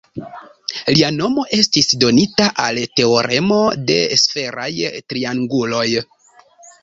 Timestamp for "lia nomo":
0.93-1.43